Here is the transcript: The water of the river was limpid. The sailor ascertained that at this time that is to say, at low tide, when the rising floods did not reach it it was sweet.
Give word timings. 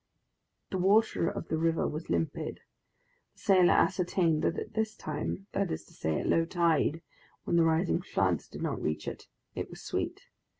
The 0.71 0.79
water 0.79 1.29
of 1.29 1.49
the 1.49 1.59
river 1.59 1.87
was 1.87 2.09
limpid. 2.09 2.61
The 3.33 3.39
sailor 3.39 3.73
ascertained 3.75 4.41
that 4.41 4.57
at 4.57 4.73
this 4.73 4.95
time 4.95 5.45
that 5.51 5.69
is 5.69 5.85
to 5.85 5.93
say, 5.93 6.19
at 6.21 6.25
low 6.27 6.43
tide, 6.43 7.03
when 7.43 7.55
the 7.55 7.63
rising 7.63 8.01
floods 8.01 8.47
did 8.47 8.63
not 8.63 8.81
reach 8.81 9.07
it 9.07 9.27
it 9.53 9.69
was 9.69 9.83
sweet. 9.83 10.21